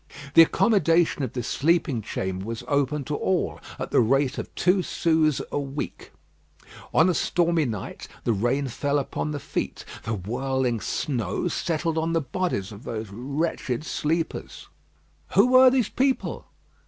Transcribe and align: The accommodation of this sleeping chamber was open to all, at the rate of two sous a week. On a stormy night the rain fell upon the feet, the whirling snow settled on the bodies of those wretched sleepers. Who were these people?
The 0.33 0.41
accommodation 0.41 1.21
of 1.21 1.33
this 1.33 1.47
sleeping 1.47 2.01
chamber 2.01 2.43
was 2.47 2.63
open 2.67 3.03
to 3.03 3.15
all, 3.15 3.59
at 3.77 3.91
the 3.91 3.99
rate 3.99 4.39
of 4.39 4.49
two 4.55 4.81
sous 4.81 5.41
a 5.51 5.59
week. 5.59 6.11
On 6.91 7.07
a 7.07 7.13
stormy 7.13 7.65
night 7.65 8.07
the 8.23 8.33
rain 8.33 8.67
fell 8.67 8.97
upon 8.97 9.29
the 9.29 9.39
feet, 9.39 9.85
the 10.01 10.15
whirling 10.15 10.79
snow 10.81 11.49
settled 11.49 11.99
on 11.99 12.13
the 12.13 12.19
bodies 12.21 12.71
of 12.71 12.83
those 12.83 13.11
wretched 13.11 13.83
sleepers. 13.83 14.69
Who 15.35 15.49
were 15.51 15.69
these 15.69 15.89
people? 15.89 16.47